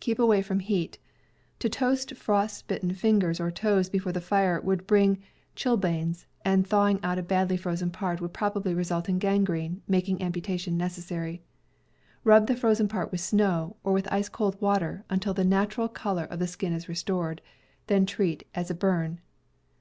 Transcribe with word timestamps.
Keep 0.00 0.18
away 0.18 0.42
from 0.42 0.58
heat. 0.58 0.98
To 1.60 1.68
toast 1.68 2.16
frost 2.16 2.66
bitten 2.66 2.90
fingers 2.92 3.38
or 3.38 3.52
toes 3.52 3.88
before 3.88 4.10
the 4.10 4.20
fire 4.20 4.60
would 4.60 4.84
bring 4.84 5.22
chilblains, 5.54 6.26
and_. 6.44 6.64
thawing 6.66 6.98
out 7.04 7.20
a 7.20 7.22
badly 7.22 7.56
frozen 7.56 7.92
part 7.92 8.20
would 8.20 8.32
Freezing 8.32 8.32
i 8.32 8.34
•^* 8.50 8.52
probably 8.52 8.74
result 8.74 9.08
in 9.08 9.20
gangrene, 9.20 9.80
making 9.86 10.20
amputation 10.20 10.76
necessary. 10.76 11.40
Rub 12.24 12.48
the 12.48 12.56
frozen 12.56 12.88
part 12.88 13.12
with 13.12 13.20
snow, 13.20 13.76
or 13.84 13.92
with 13.92 14.12
ice 14.12 14.28
cold 14.28 14.60
water, 14.60 15.04
until 15.08 15.34
the 15.34 15.44
natural 15.44 15.86
color 15.88 16.24
of 16.24 16.40
the 16.40 16.48
skin 16.48 16.72
is 16.72 16.88
restored. 16.88 17.40
Then 17.86 18.06
treat 18.06 18.42
as 18.56 18.72
a 18.72 18.74
burn. 18.74 19.20